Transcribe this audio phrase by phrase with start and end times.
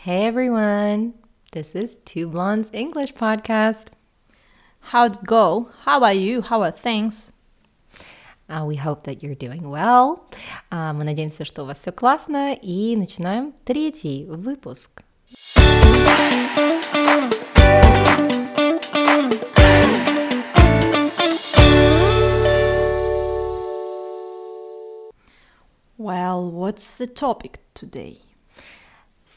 [0.00, 1.14] Hey everyone,
[1.52, 3.86] this is Two Blondes English Podcast.
[4.80, 5.70] How'd it go?
[5.84, 6.42] How are you?
[6.42, 7.32] How are things?
[8.48, 10.28] Uh, we hope that you're doing well.
[10.70, 15.02] Uh, мы надеемся, что у вас все классно, и начинаем третий выпуск.
[25.98, 28.20] Well, what's the topic today?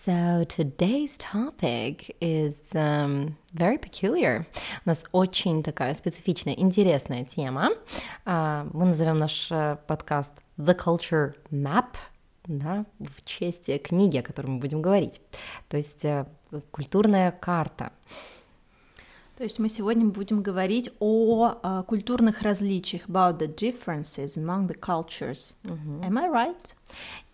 [0.05, 4.45] So today's topic is um, very peculiar.
[4.85, 7.71] У нас очень такая специфичная, интересная тема.
[8.27, 11.95] Uh, мы назовем наш uh, подкаст The Culture Map,
[12.47, 15.23] да, в честь книги, о которой мы будем говорить.
[15.71, 16.29] То есть uh,
[16.71, 17.91] культурная карта.
[19.37, 24.79] То есть мы сегодня будем говорить о uh, культурных различиях, about the differences among the
[24.79, 25.55] cultures.
[25.65, 26.05] Mm-hmm.
[26.05, 26.75] Am I right?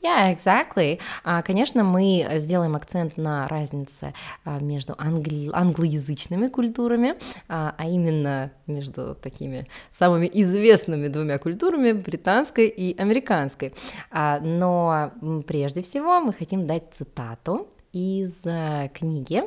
[0.00, 0.98] Yeah, exactly.
[1.26, 4.14] Uh, конечно, мы сделаем акцент на разнице
[4.46, 5.50] uh, между англи...
[5.52, 7.10] англоязычными культурами,
[7.48, 13.74] uh, а именно между такими самыми известными двумя культурами, британской и американской.
[14.10, 15.12] Но
[15.46, 19.42] прежде всего мы хотим дать цитату из uh, книги,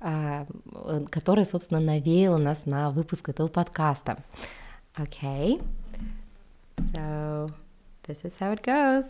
[0.00, 4.22] uh, которая, собственно, навеяла нас на выпуск этого подкаста.
[4.96, 5.60] Okay,
[6.94, 7.50] so
[8.06, 9.04] this is how it goes.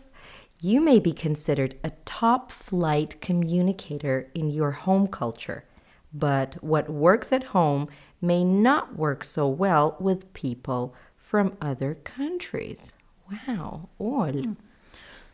[0.60, 5.64] You may be considered a top flight communicator in your home culture,
[6.12, 7.88] but what works at home
[8.20, 12.94] may not work so well with people from other countries.
[13.28, 14.55] Wow, Оль.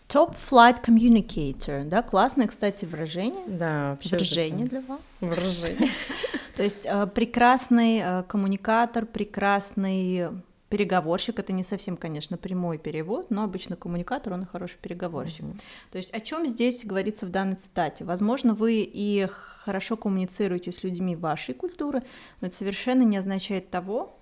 [0.09, 3.45] Top Flight Communicator, да, классное, кстати, выражение.
[3.47, 5.01] Да, вообще выражение для вас.
[5.21, 5.91] Выражение.
[6.57, 10.29] То есть э, прекрасный э, коммуникатор, прекрасный
[10.71, 11.39] переговорщик.
[11.39, 15.45] Это не совсем, конечно, прямой перевод, но обычно коммуникатор, он хороший переговорщик.
[15.45, 15.61] Mm-hmm.
[15.93, 18.05] То есть о чем здесь говорится в данной цитате?
[18.05, 19.29] Возможно, вы и
[19.65, 22.03] хорошо коммуницируете с людьми вашей культуры,
[22.41, 24.18] но это совершенно не означает того,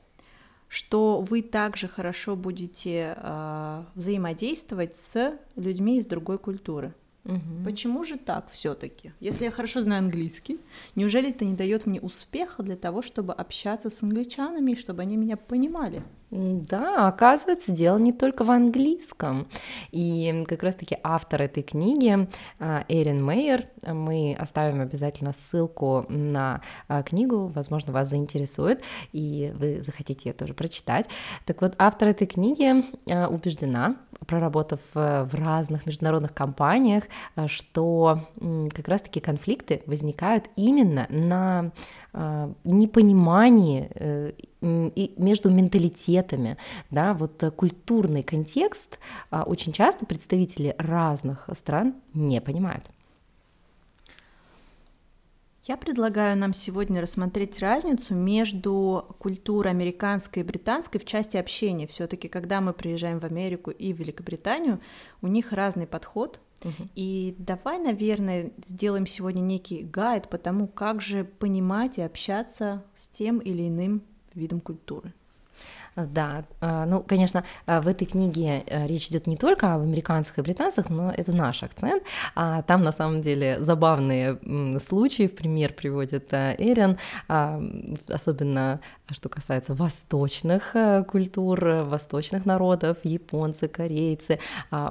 [0.68, 6.94] что вы также хорошо будете э, взаимодействовать с людьми из другой культуры.
[7.24, 7.64] Угу.
[7.64, 9.12] Почему же так все-таки?
[9.18, 10.60] Если я хорошо знаю английский,
[10.94, 15.16] неужели это не дает мне успеха для того, чтобы общаться с англичанами, и чтобы они
[15.16, 16.02] меня понимали?
[16.30, 19.46] Да, оказывается, дело не только в английском.
[19.92, 22.28] И как раз-таки автор этой книги,
[22.58, 28.82] а, Эрин Мейер, мы оставим обязательно ссылку на а, книгу, возможно, вас заинтересует,
[29.12, 31.06] и вы захотите ее тоже прочитать.
[31.44, 33.94] Так вот, автор этой книги а, убеждена,
[34.26, 37.04] проработав в разных международных компаниях,
[37.46, 38.18] что
[38.74, 41.70] как раз-таки конфликты возникают именно на
[42.64, 46.56] непонимании э, между менталитетами,
[46.90, 48.98] да, вот э, культурный контекст
[49.30, 52.84] а, очень часто представители разных стран не понимают.
[55.66, 61.88] Я предлагаю нам сегодня рассмотреть разницу между культурой американской и британской в части общения.
[61.88, 64.78] Все-таки, когда мы приезжаем в Америку и в Великобританию,
[65.22, 66.38] у них разный подход.
[66.94, 73.08] И давай, наверное, сделаем сегодня некий гайд по тому, как же понимать и общаться с
[73.08, 74.02] тем или иным
[74.36, 75.12] видом культуры.
[75.96, 80.38] Да, а, ну, конечно, а, в этой книге э, речь идет не только об американцах
[80.38, 82.02] и британцах, но это наш акцент.
[82.34, 84.38] А там на самом деле забавные
[84.78, 86.98] случаи, в пример приводит э, Эрин,
[87.28, 88.80] особенно
[89.10, 94.38] что касается восточных э, культур, восточных народов, японцы, корейцы.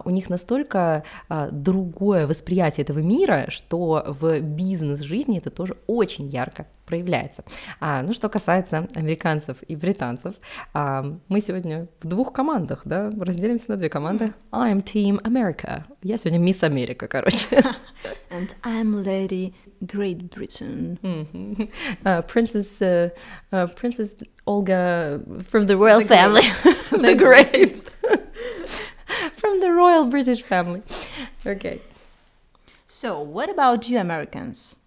[0.05, 1.03] У них настолько
[1.51, 7.43] другое восприятие этого мира, что в бизнес-жизни это тоже очень ярко проявляется.
[7.79, 10.35] А, ну, что касается американцев и британцев,
[10.73, 14.33] а, мы сегодня в двух командах, да, разделимся на две команды.
[14.51, 15.83] I'm Team America.
[16.03, 17.47] Я сегодня Мисс Америка, короче.
[18.29, 20.99] And I'm Lady Great Britain.
[21.01, 21.69] Mm-hmm.
[22.05, 23.09] Uh, Princess, uh,
[23.51, 24.11] uh, Princess
[24.45, 26.43] Olga from the royal the family.
[26.91, 27.95] the great.
[29.37, 30.81] from the royal British family.
[31.45, 31.81] Okay.
[32.87, 34.77] So, what about you Americans?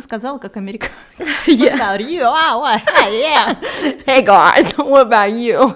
[0.00, 0.94] Сказала как американка.
[1.46, 1.72] Yeah.
[1.72, 2.22] What about you?
[2.22, 2.82] Oh, what?
[3.10, 3.56] yeah.
[4.06, 5.74] Hey guys, what about you?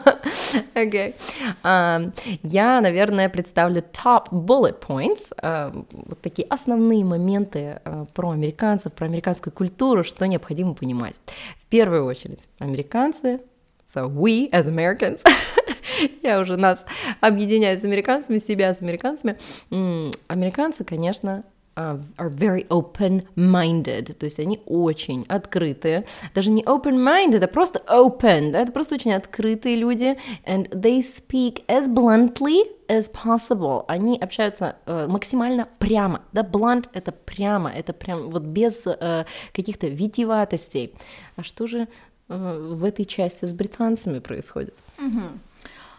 [0.77, 1.15] okay.
[1.65, 2.12] Um,
[2.43, 9.06] я, наверное, представлю top bullet points, uh, вот такие основные моменты uh, про американцев, про
[9.06, 11.15] американскую культуру, что необходимо понимать.
[11.62, 13.41] В первую очередь, американцы
[13.95, 15.23] So we as Americans,
[16.23, 16.85] я уже нас
[17.21, 19.39] объединяю с американцами, себя с американцами.
[20.27, 21.45] Американцы, конечно,
[21.76, 28.61] are very open-minded, то есть они очень открытые, даже не open-minded, а просто open, да,
[28.61, 30.17] это просто очень открытые люди,
[30.47, 37.12] and they speak as bluntly as possible, они общаются uh, максимально прямо, да, blunt это
[37.12, 40.94] прямо, это прям вот без uh, каких-то витиеватостей.
[41.37, 41.88] А что же
[42.29, 44.75] uh, в этой части с британцами происходит?
[44.99, 45.38] Mm-hmm.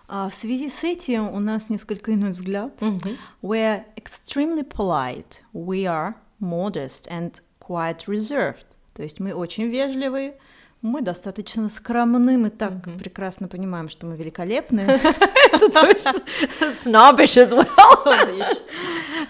[0.07, 2.73] А в связи с этим у нас несколько иной взгляд.
[2.79, 3.17] Mm-hmm.
[3.41, 8.77] We are extremely polite, we are modest and quite reserved.
[8.93, 10.35] То есть мы очень вежливые,
[10.81, 12.99] мы достаточно скромны, мы так mm-hmm.
[12.99, 14.81] прекрасно понимаем, что мы великолепны.
[16.85, 17.65] Snobbish as well.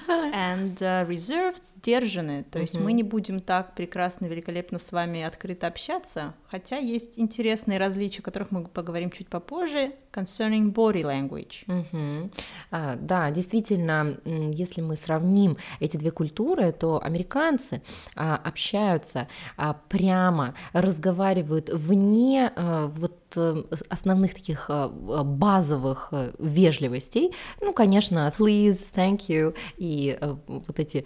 [0.08, 2.44] And uh, reserved, сдержанные.
[2.44, 7.80] То есть мы не будем так прекрасно, великолепно с вами открыто общаться, хотя есть интересные
[7.80, 11.66] различия, о которых мы поговорим чуть попозже, concerning body language.
[11.68, 12.32] Uh-huh.
[12.72, 17.82] А, да, действительно, если мы сравним эти две культуры, то американцы
[18.16, 19.28] а, общаются
[19.58, 27.34] а, прямо, разговаривают вне а, вот э, основных таких а, базовых э, вежливостей.
[27.62, 31.06] Ну, конечно, please, thank you и а, вот эти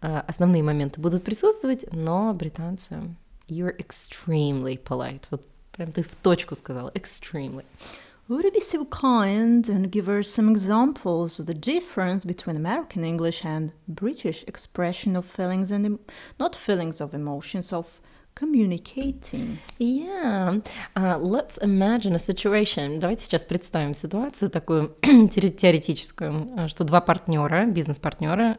[0.00, 3.16] основные моменты будут присутствовать, но британцы
[3.48, 5.22] you're extremely polite.
[5.30, 5.42] Вот
[5.72, 7.64] прям ты в точку сказала, extremely.
[8.28, 13.04] Would you be so kind and give us some examples of the difference between American
[13.04, 16.00] English and British expression of feelings and
[16.40, 18.00] not feelings of emotions of
[18.36, 19.58] communicating.
[19.78, 20.60] Yeah.
[20.94, 23.00] Uh, let's imagine a situation.
[23.00, 28.58] Давайте сейчас представим ситуацию такую теоретическую, что два партнера, бизнес-партнера,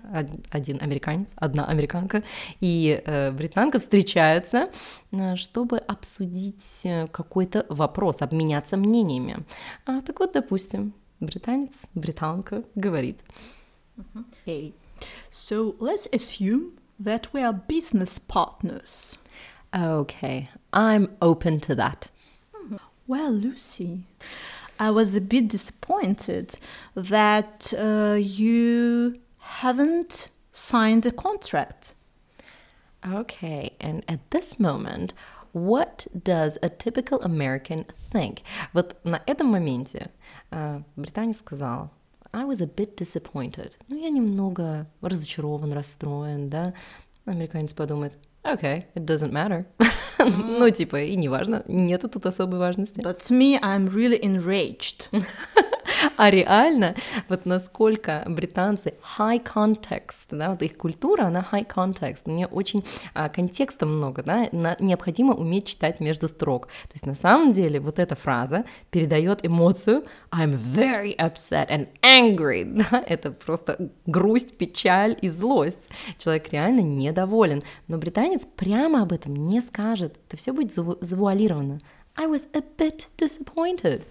[0.49, 2.23] один американец, одна американка
[2.59, 4.69] и э, британка встречаются,
[5.35, 9.45] чтобы обсудить какой-то вопрос, обменяться мнениями.
[9.85, 13.19] А, так вот, допустим, британец, британка говорит.
[14.45, 14.73] Hey,
[15.31, 19.17] so let's assume that we are business partners.
[19.74, 22.08] Okay, I'm open to that.
[23.06, 24.04] Well, Lucy,
[24.78, 26.58] I was a bit disappointed
[26.94, 31.94] that uh, you haven't signed the contract.
[33.06, 35.14] Okay, and at this moment,
[35.52, 38.42] what does a typical American think?
[38.72, 40.10] Вот на этом моменте
[40.50, 41.90] uh, британец сказал,
[42.32, 43.76] I was a bit disappointed.
[43.88, 46.72] Ну, я немного разочарован, расстроен, да?
[47.26, 48.14] Американец подумает,
[48.44, 49.66] okay, it doesn't matter.
[50.18, 53.00] ну, типа, и не важно, нету тут особой важности.
[53.00, 55.08] But me, I'm really enraged.
[56.17, 56.95] а реально,
[57.29, 62.83] вот насколько британцы high context, да, вот их культура, она high context, у нее очень
[63.13, 64.49] а, контекста много, да,
[64.79, 66.67] необходимо уметь читать между строк.
[66.67, 72.63] То есть на самом деле вот эта фраза передает эмоцию I'm very upset and angry,
[72.91, 75.89] да, это просто грусть, печаль и злость.
[76.17, 81.79] Человек реально недоволен, но британец прямо об этом не скажет, это все будет заву завуалировано.
[82.15, 84.03] I was a bit disappointed.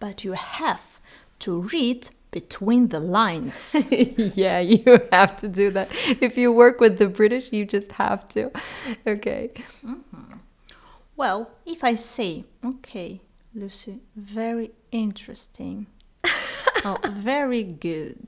[0.00, 0.93] But you have
[1.39, 3.75] to read between the lines.
[4.35, 5.89] yeah, you have to do that.
[6.21, 8.51] If you work with the British, you just have to.
[9.07, 9.51] Okay.
[9.85, 10.37] Mm-hmm.
[11.15, 13.21] Well, if I say, okay,
[13.53, 15.87] Lucy, very interesting.
[16.85, 18.27] oh, very good.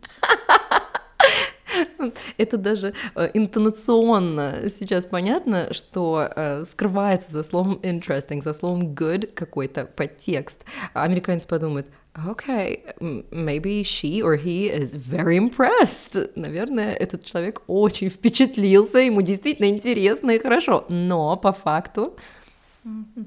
[2.37, 9.27] Это даже э, интонационно сейчас понятно, что э, скрывается за словом interesting, за словом good
[9.27, 10.65] какой-то подтекст.
[10.93, 11.87] Американец подумает,
[12.28, 12.82] okay,
[13.30, 16.16] maybe she or he is very impressed.
[16.36, 20.84] Наверное, этот человек очень впечатлился, ему действительно интересно и хорошо.
[20.88, 22.16] Но по факту...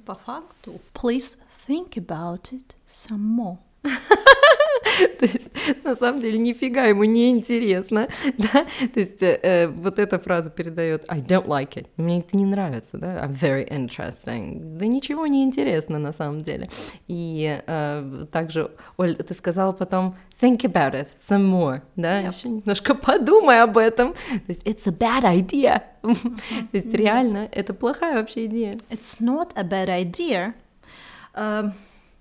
[0.05, 3.57] По факту, please think about it some more.
[5.19, 5.49] То есть,
[5.83, 8.07] на самом деле, нифига ему не интересно,
[8.37, 8.65] да?
[8.93, 12.45] То есть, э, э, вот эта фраза передает I don't like it, мне это не
[12.45, 13.23] нравится, да?
[13.25, 14.77] I'm very interesting.
[14.77, 16.69] Да ничего не интересно на самом деле.
[17.07, 22.21] И э, также, Оль, ты сказала потом think about it some more, да?
[22.21, 22.37] Yep.
[22.37, 24.13] Еще немножко подумай об этом.
[24.13, 25.83] То есть, it's a bad idea.
[26.01, 28.77] То есть, реально, это плохая вообще идея.
[28.89, 30.53] It's not a bad idea.
[31.35, 31.73] Um...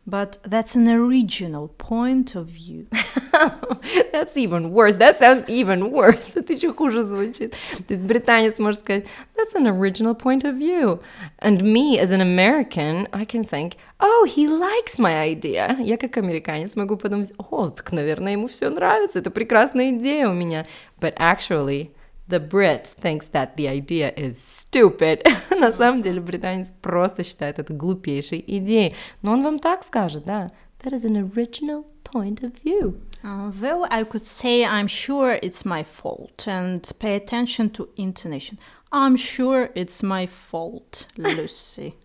[0.08, 2.88] But that's an original point of view.
[4.12, 4.98] that's even worse.
[4.98, 6.34] That sounds even worse.
[6.36, 7.52] Это еще хуже звучит.
[7.88, 9.06] То есть британец может сказать,
[9.38, 11.00] that's an original point of view.
[11.40, 15.78] And me, as an American, I can think, oh, he likes my idea.
[15.80, 19.20] Я как американец могу подумать, о, так, наверное, ему все нравится.
[19.20, 20.66] Это прекрасная идея у меня.
[21.00, 21.92] But actually,
[22.28, 25.24] The Brit thinks that the idea is stupid.
[25.52, 28.96] На самом деле британец просто считает это глупейшей идеей.
[29.22, 30.52] Но он вам так скажет, да.
[30.84, 33.02] That is an original point of view.
[33.24, 38.58] Uh, though I could say I'm sure it's my fault and pay attention to intonation.
[38.92, 41.96] I'm sure it's my fault, Lucy.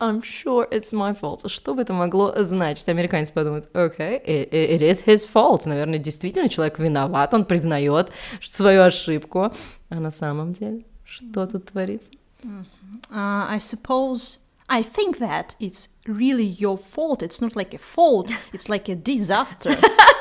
[0.00, 1.48] I'm sure it's my fault.
[1.50, 2.88] Что бы это могло значить?
[2.88, 5.66] Американец подумает, okay, it, it is his fault.
[5.66, 8.10] Наверное, действительно человек виноват, он признает
[8.42, 9.52] свою ошибку.
[9.88, 12.10] А на самом деле, что тут творится?
[13.10, 17.22] Uh, I suppose I think that it's really your fault.
[17.22, 19.76] It's not like a fault, it's like a disaster.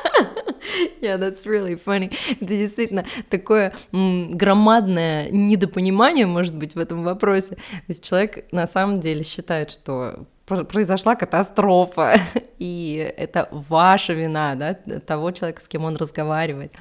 [1.02, 2.12] Yeah, that's really funny.
[2.30, 7.56] Это действительно такое громадное недопонимание, может быть, в этом вопросе.
[7.56, 12.20] То есть человек на самом деле считает, что произошла катастрофа,
[12.60, 16.74] и это ваша вина, да, того человека, с кем он разговаривает.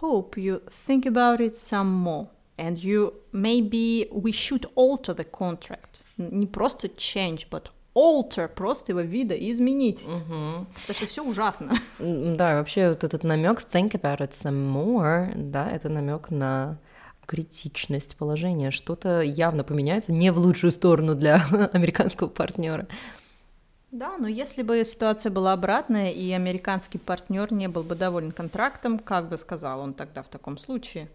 [0.00, 2.28] Hope you think about it some more.
[2.56, 6.04] And you maybe we should alter the contract.
[6.16, 10.06] Не просто change, but alter, просто его вида изменить.
[10.06, 10.66] Угу.
[10.86, 11.72] Потому что все ужасно.
[11.98, 16.78] Да, вообще вот этот намек think about it some more, да, это намек на
[17.26, 18.70] критичность положения.
[18.70, 22.86] Что-то явно поменяется не в лучшую сторону для американского партнера.
[23.90, 28.98] Да, но если бы ситуация была обратная, и американский партнер не был бы доволен контрактом,
[28.98, 31.08] как бы сказал он тогда в таком случае?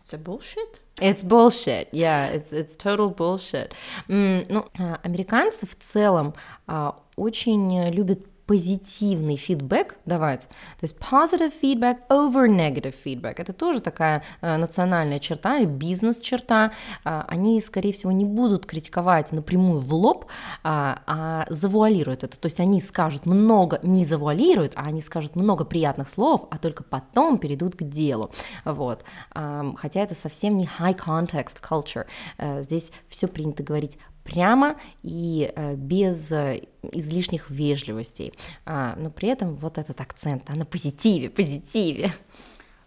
[0.00, 0.80] It's a bullshit?
[1.00, 3.72] It's bullshit, yeah, it's, it's total bullshit.
[4.08, 4.64] Mm, ну,
[5.02, 6.34] американцы в целом
[6.66, 13.80] uh, очень любят позитивный фидбэк давать, то есть positive feedback over negative feedback, это тоже
[13.80, 16.72] такая э, национальная черта или бизнес-черта,
[17.04, 20.26] э, они, скорее всего, не будут критиковать напрямую в лоб, э,
[20.64, 26.08] а завуалируют это, то есть они скажут много, не завуалируют, а они скажут много приятных
[26.08, 28.32] слов, а только потом перейдут к делу,
[28.64, 29.04] вот,
[29.36, 32.06] э, хотя это совсем не high context culture,
[32.38, 33.96] э, здесь все принято говорить
[34.30, 38.32] прямо и э, без э, излишних вежливостей.
[38.64, 42.12] А, но при этом вот этот акцент, а на позитиве, позитиве.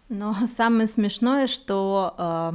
[0.08, 2.52] Но самое смешное, что э,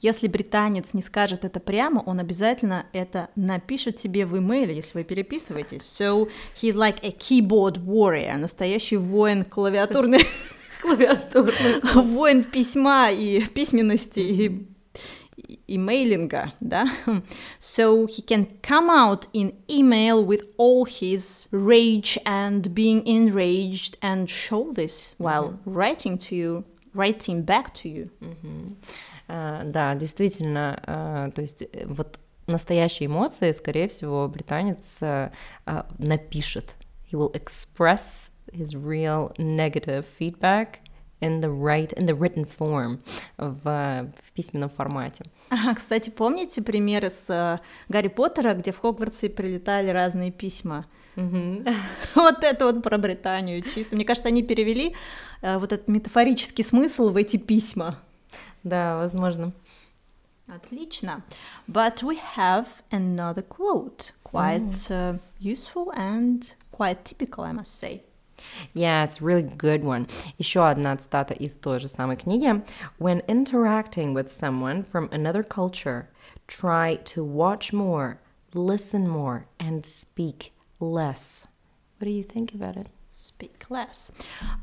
[0.00, 5.04] если британец не скажет это прямо, он обязательно это напишет тебе в имейле, если вы
[5.04, 5.82] переписываетесь.
[5.82, 6.28] So
[6.60, 10.26] he's like a keyboard warrior, настоящий воин клавиатурный
[10.82, 14.77] клавиатурный воин письма и письменности и
[15.67, 16.85] emailinga, да?
[17.59, 24.29] So he can come out in email with all his rage and being enraged and
[24.29, 25.73] show this while mm-hmm.
[25.73, 28.09] writing to you, writing back to you.
[28.21, 28.73] Mm-hmm.
[29.29, 35.31] Uh, да, действительно, uh, то есть э, вот настоящие эмоции, скорее всего, британец uh,
[35.97, 36.75] напишет.
[37.09, 40.81] He will express his real negative feedback
[41.20, 43.00] in the right, in the written form,
[43.36, 45.24] в, в письменном формате.
[45.50, 50.86] Ага, кстати, помните примеры с uh, Гарри Поттера, где в Хогвартсе прилетали разные письма?
[51.16, 51.74] Mm-hmm.
[52.14, 53.96] вот это вот про Британию чисто.
[53.96, 54.94] Мне кажется, они перевели
[55.42, 57.98] uh, вот этот метафорический смысл в эти письма.
[58.62, 59.52] Да, возможно.
[60.48, 61.22] Отлично.
[61.66, 68.02] But we have another quote, quite uh, useful and quite typical, I must say.
[68.73, 70.07] Yeah, it's a really good one.
[70.37, 72.63] Еще одна цитата из той же самой книги.
[72.99, 76.07] When interacting with someone from another culture,
[76.47, 78.19] try to watch more,
[78.53, 81.47] listen more, and speak less.
[81.99, 82.87] What do you think about it?
[83.11, 84.11] Speak less.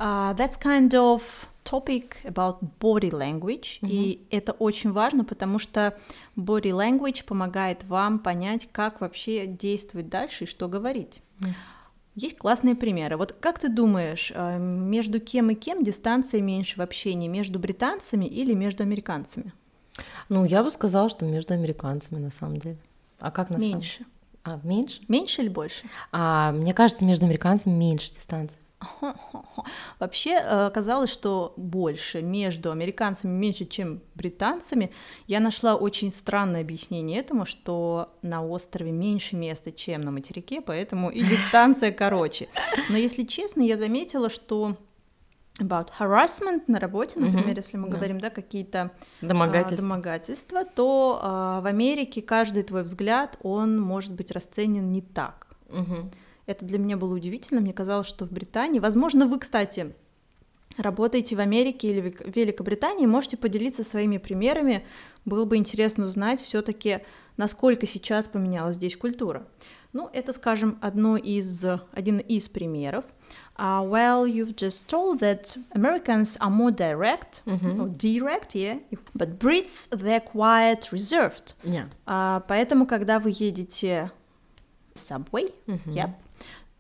[0.01, 3.89] Uh, that's kind of topic about body language, mm-hmm.
[3.89, 5.97] и это очень важно, потому что
[6.37, 11.23] body language помогает вам понять, как вообще действовать дальше и что говорить.
[11.41, 11.55] Mm-hmm.
[12.16, 13.18] Есть классные примеры.
[13.18, 17.28] Вот как ты думаешь, э, между кем и кем дистанция меньше в общении?
[17.28, 19.54] Между британцами или между американцами?
[20.30, 22.78] Ну, я бы сказала, что между американцами на самом деле.
[23.20, 24.06] А как на меньше.
[24.44, 25.02] самом А, меньше?
[25.08, 25.86] Меньше или больше?
[26.12, 28.60] А, мне кажется, между американцами меньше дистанция.
[30.00, 34.92] Вообще э, оказалось, что больше между американцами меньше, чем британцами.
[35.28, 41.10] Я нашла очень странное объяснение этому, что на острове меньше места, чем на материке, поэтому
[41.10, 42.48] и дистанция короче.
[42.90, 44.78] Но если честно, я заметила, что
[45.60, 47.64] about harassment на работе, например, mm-hmm.
[47.64, 47.98] если мы да.
[47.98, 54.12] говорим, да, какие-то домогательства, а, домогательства то а, в Америке каждый твой взгляд, он может
[54.12, 55.48] быть расценен не так.
[55.70, 56.14] Mm-hmm.
[56.46, 57.62] Это для меня было удивительно.
[57.62, 59.94] Мне казалось, что в Британии, возможно, вы, кстати,
[60.78, 64.86] работаете в Америке или в Великобритании, можете поделиться своими примерами.
[65.26, 67.00] Было бы интересно узнать все-таки,
[67.38, 69.48] насколько сейчас поменялась здесь культура.
[69.94, 73.06] Ну, это, скажем, одно из, один из примеров.
[73.58, 77.80] Uh, well, you've just told that Americans are more direct, mm-hmm.
[77.80, 78.78] or direct, yeah,
[79.14, 81.54] but Brits, they're quite reserved.
[81.64, 81.88] Yeah.
[82.06, 84.12] Uh, поэтому, когда вы едете
[84.94, 85.54] subway,
[85.86, 86.10] yep,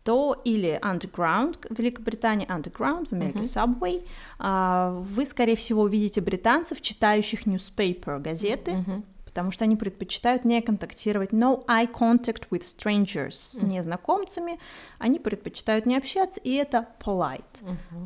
[0.05, 4.05] то или underground в Великобритании, underground, в Америке subway,
[4.37, 8.77] а, вы, скорее всего, увидите британцев, читающих newspaper, газеты,
[9.25, 14.59] потому что они предпочитают не контактировать, no eye contact with strangers, с незнакомцами,
[14.99, 17.41] они предпочитают не общаться, и это polite.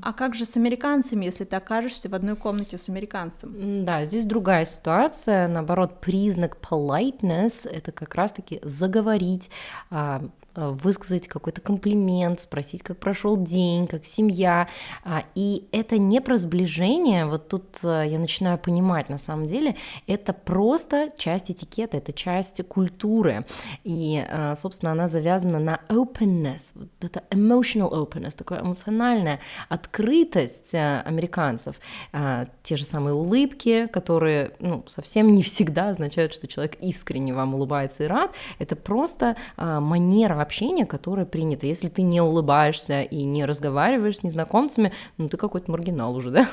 [0.02, 3.86] А как же с американцами, если ты окажешься в одной комнате с американцем?
[3.86, 5.48] Да, здесь другая ситуация.
[5.48, 9.52] Наоборот, признак politeness это как раз-таки заговорить,
[9.92, 10.24] а,
[10.68, 14.68] высказать какой-то комплимент, спросить, как прошел день, как семья.
[15.04, 19.76] А, И это не про сближение, вот тут а, я начинаю понимать, на самом деле,
[20.08, 23.46] это просто часть этикета, это часть культуры.
[23.84, 29.40] И, а, собственно, она завязана на openness, вот это emotional openness, такое эмоциональная
[29.70, 31.80] открытость американцев.
[32.12, 37.54] А, Те же самые улыбки, которые ну, совсем не всегда означают, что человек искренне вам
[37.54, 38.34] улыбается и рад.
[38.60, 41.68] Это просто а, манера общения, которая принята.
[41.68, 46.50] Если ты не улыбаешься и не разговариваешь с незнакомцами, ну ты какой-то маргинал уже, да?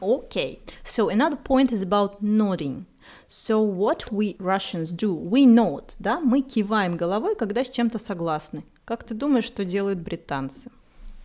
[0.00, 2.86] Okay, so another point is about nodding.
[3.28, 8.64] So what we Russians do, we nod, да, мы киваем головой, когда с чем-то согласны.
[8.84, 10.70] Как ты думаешь, что делают британцы?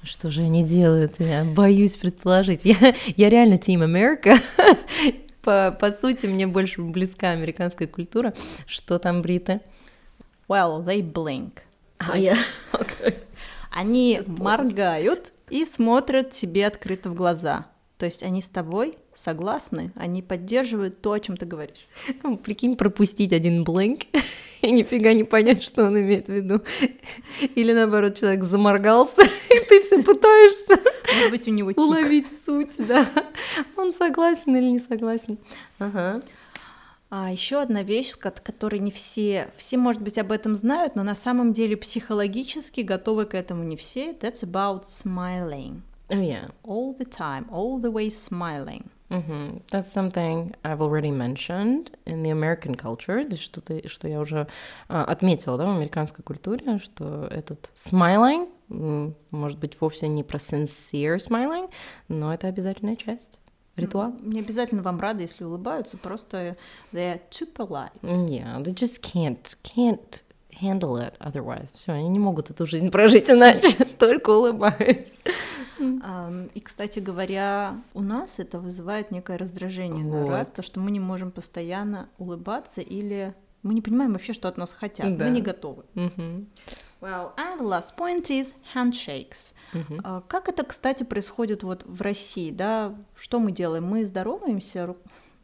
[0.03, 1.15] Что же они делают?
[1.19, 2.65] Я боюсь предположить.
[2.65, 4.37] Я, я реально Team America.
[5.41, 8.33] По, по сути, мне больше близка американская культура.
[8.67, 9.61] Что там, Брита?
[10.47, 11.59] Well, they blink.
[11.97, 12.37] А, я...
[13.71, 17.67] Они моргают и смотрят тебе открыто в глаза.
[17.97, 21.87] То есть они с тобой согласны, они поддерживают то, о чем ты говоришь.
[22.21, 24.01] Ну, Прикинь, пропустить один блинк
[24.61, 26.61] и нифига не понять, что он имеет в виду.
[27.55, 30.79] Или наоборот, человек заморгался, и ты все пытаешься
[31.15, 31.79] Может быть, у него тик.
[31.79, 33.07] уловить суть, да.
[33.77, 35.37] Он согласен или не согласен.
[35.79, 36.19] Ага.
[37.15, 41.03] А еще одна вещь, ко- которой не все, все, может быть, об этом знают, но
[41.03, 44.13] на самом деле психологически готовы к этому не все.
[44.13, 45.83] That's about smiling.
[46.09, 46.49] Oh, yeah.
[46.63, 48.87] All the time, all the way smiling.
[49.09, 49.61] Мгм.
[49.71, 54.47] That's something I've already mentioned in the American culture, что-то, что я уже
[54.87, 58.47] а, отметила, да, в американской культуре, что этот smiling,
[59.29, 61.69] может быть, вовсе не про sincere smiling,
[62.07, 63.37] но это обязательная часть,
[63.75, 64.13] ритуал.
[64.21, 66.57] Не обязательно вам рады, если улыбаются, просто
[66.91, 67.91] they're too polite.
[68.01, 70.21] Yeah, they just can't, can't
[70.61, 71.69] handle it otherwise.
[71.73, 75.17] Все, они не могут эту жизнь прожить иначе, только улыбаясь.
[76.53, 80.29] И, кстати говоря, у нас это вызывает некое раздражение на Вот.
[80.29, 83.33] раз, потому что мы не можем постоянно улыбаться или
[83.63, 85.25] мы не понимаем вообще, что от нас хотят, Да.
[85.25, 85.83] мы не готовы.
[85.95, 86.47] Мгм.
[87.03, 89.53] Well, and the last point is handshakes.
[90.03, 92.95] А, Как это, кстати, происходит вот в России, да?
[93.15, 93.83] Что мы делаем?
[93.83, 94.97] Мы здороваемся ру-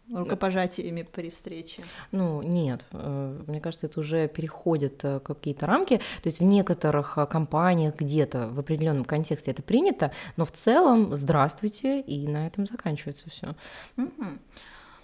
[0.10, 1.84] рукопожатиями при встрече.
[2.12, 5.98] Ну, нет, э, мне кажется, это уже переходит э, какие-то рамки.
[5.98, 11.14] То есть в некоторых э, компаниях где-то в определенном контексте это принято, но в целом
[11.16, 13.54] здравствуйте, и на этом заканчивается все.
[13.98, 14.40] Мгм.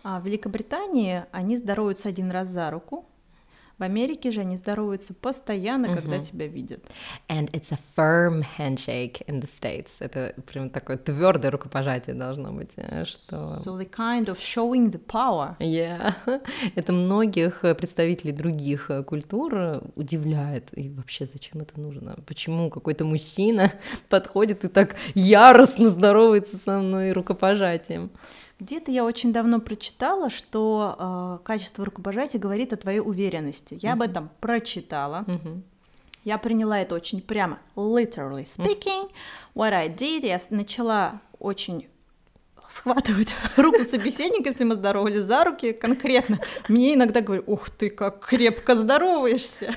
[0.04, 3.06] А в Великобритании они здороваются один раз за руку.
[3.78, 6.80] В Америке же они здороваются постоянно, когда тебя видят.
[7.28, 9.90] And it's a firm handshake in the States.
[10.00, 13.36] Это прям такое твердое рукопожатие должно быть, э, что...
[13.66, 15.58] So the kind of showing the power.
[15.60, 16.14] Yeah.
[16.76, 20.70] Это многих э, представителей других э, культур удивляет.
[20.78, 22.16] И вообще, зачем это нужно?
[22.26, 23.74] Почему какой-то мужчина
[24.10, 28.12] подходит и так яростно здоровается со мной рукопожатием?
[28.60, 33.78] Где-то я очень давно прочитала, что э, качество рукопожатия говорит о твоей уверенности.
[33.82, 35.26] Я об этом прочитала.
[35.28, 35.64] Мгм.
[36.24, 39.12] Я приняла это очень прямо, literally speaking.
[39.54, 41.88] What I did, я начала очень
[42.70, 46.40] схватывать руку собеседника, если мы здоровались за руки конкретно.
[46.68, 49.76] Мне иногда говорят, ух ты, как крепко здороваешься.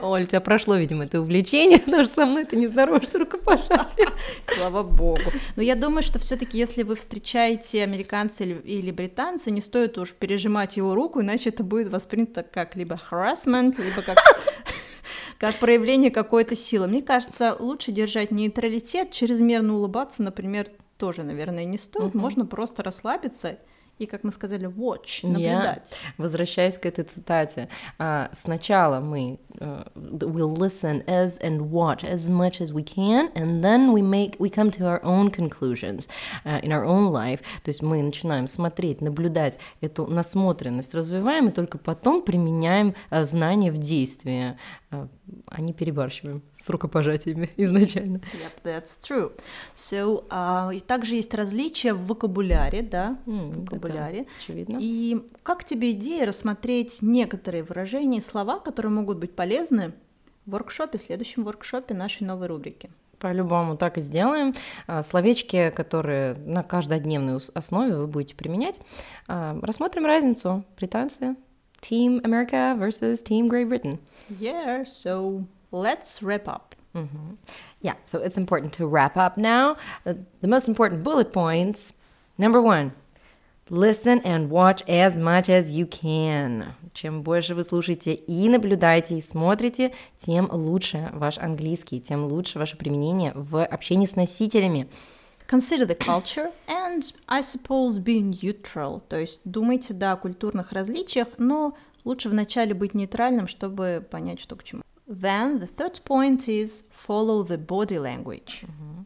[0.00, 4.10] Оль, у тебя прошло, видимо, это увлечение, потому что со мной ты не здороваешься рукопожатием.
[4.46, 5.30] Слава богу.
[5.56, 10.76] Но я думаю, что все-таки, если вы встречаете американца или, британца, не стоит уж пережимать
[10.76, 14.18] его руку, иначе это будет воспринято как либо harassment, либо как,
[15.38, 16.86] как проявление какой-то силы.
[16.86, 22.14] Мне кажется, лучше держать нейтралитет, чрезмерно улыбаться, например, тоже, наверное, не стоит.
[22.14, 23.58] Можно просто расслабиться
[23.98, 25.92] и, как мы сказали, watch, наблюдать.
[26.18, 32.60] Возвращаясь к этой цитате, а, сначала мы uh, we'll listen as and watch as much
[32.60, 36.08] as we can, and then we make we come to our own conclusions
[36.44, 37.40] uh, in our own life.
[37.64, 43.70] То есть мы начинаем смотреть, наблюдать эту насмотренность, развиваем, и только потом применяем а, знания
[43.70, 44.56] в действии,
[44.90, 45.08] а,
[45.46, 48.16] а не перебарщиваем с рукопожатиями изначально.
[48.18, 49.32] Yep, that's true.
[49.74, 54.26] So, а, и также есть различия в вокабуляре, да, М, в вокабуляре.
[54.38, 54.78] очевидно.
[54.80, 59.92] И как тебе идея рассмотреть некоторые выражения и слова, которые могут быть полезны
[60.44, 62.90] в воркшопе, в следующем воркшопе нашей новой рубрики.
[63.18, 64.54] По-любому так и сделаем.
[64.86, 68.78] А, словечки, которые на каждодневной основе вы будете применять.
[69.26, 70.64] А, рассмотрим разницу.
[70.76, 71.34] Британцы.
[71.81, 73.99] Team America versus Team Great Britain.
[74.39, 76.75] Yeah, so let's wrap up.
[76.95, 77.35] Mm-hmm.
[77.81, 79.77] Yeah, so it's important to wrap up now.
[80.05, 81.93] Uh, the most important bullet points.
[82.37, 82.93] Number one,
[83.71, 86.73] Listen and watch as much as you can.
[86.93, 92.75] Чем больше вы слушаете и наблюдаете, и смотрите, тем лучше ваш английский, тем лучше ваше
[92.75, 94.89] применение в общении с носителями.
[95.48, 99.00] Consider the culture and, I suppose, be neutral.
[99.08, 104.56] То есть думайте, да, о культурных различиях, но лучше вначале быть нейтральным, чтобы понять, что
[104.56, 104.82] к чему.
[105.08, 108.64] Then the third point is follow the body language.
[108.64, 109.04] Mm-hmm.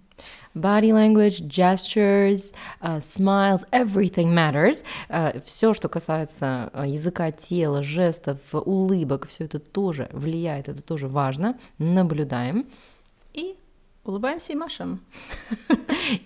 [0.55, 4.83] body language, gestures, uh, smiles, everything matters.
[5.09, 11.09] Uh, все, что касается uh, языка тела, жестов, улыбок, все это тоже влияет, это тоже
[11.09, 11.59] важно.
[11.79, 12.67] Наблюдаем.
[13.33, 13.57] И
[14.05, 15.01] улыбаемся и машем.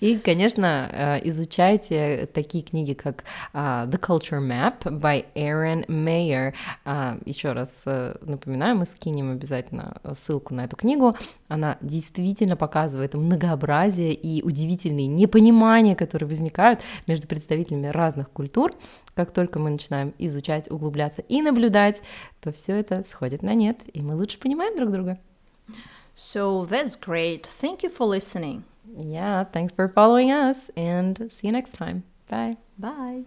[0.01, 6.55] И, конечно, э, изучайте такие книги, как uh, The Culture Map by Aaron Mayer.
[6.85, 11.17] Uh, еще раз uh, напоминаю, мы скинем обязательно ссылку на эту книгу.
[11.49, 18.73] Она действительно показывает многообразие и удивительные непонимания, которые возникают между представителями разных культур.
[19.15, 22.01] Как только мы начинаем изучать, углубляться и наблюдать,
[22.41, 25.19] то все это сходит на нет, и мы лучше понимаем друг друга.
[26.15, 27.47] So that's great.
[27.47, 28.65] Thank you for listening.
[28.97, 32.05] Yeah, thanks for following us and see you next time.
[32.29, 32.57] Bye.
[32.79, 33.25] Bye.